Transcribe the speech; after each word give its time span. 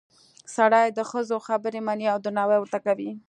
سړي 0.55 0.87
د 0.97 0.99
ښځو 1.09 1.37
خبرې 1.47 1.79
مني 1.87 2.05
او 2.13 2.17
درناوی 2.23 2.57
ورته 2.59 2.79
کوي 2.85 3.11